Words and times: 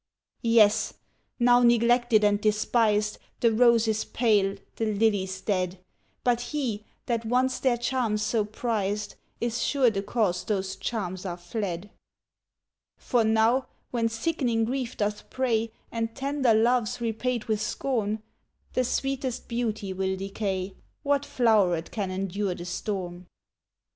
"Yes! 0.41 0.95
now 1.37 1.59
neglected 1.61 2.23
and 2.23 2.41
despised, 2.41 3.19
The 3.39 3.53
rose 3.53 3.87
is 3.87 4.03
pale, 4.03 4.55
the 4.77 4.85
lily's 4.91 5.39
dead; 5.41 5.77
But 6.23 6.41
he, 6.41 6.85
that 7.05 7.23
once 7.23 7.59
their 7.59 7.77
charms 7.77 8.23
so 8.23 8.43
prized, 8.43 9.13
Is 9.39 9.61
sure 9.63 9.91
the 9.91 10.01
cause 10.01 10.43
those 10.43 10.75
charms 10.75 11.23
are 11.23 11.37
fled. 11.37 11.91
"For 12.97 13.23
know, 13.23 13.67
when 13.91 14.09
sick'ning 14.09 14.65
grief 14.65 14.97
doth 14.97 15.29
prey, 15.29 15.71
And 15.91 16.15
tender 16.15 16.55
love's 16.55 16.99
repaid 16.99 17.43
with 17.43 17.61
scorn, 17.61 18.23
The 18.73 18.83
sweetest 18.83 19.47
beauty 19.47 19.93
will 19.93 20.15
decay, 20.17 20.73
What 21.03 21.27
floweret 21.27 21.91
can 21.91 22.09
endure 22.09 22.55
the 22.55 22.65
storm? 22.65 23.27